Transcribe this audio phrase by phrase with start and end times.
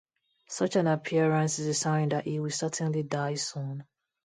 [0.49, 3.83] Such an appearance is a sign that he will certainly die soon.